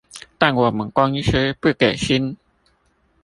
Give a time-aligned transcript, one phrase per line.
[0.39, 2.35] 但我們公司不給薪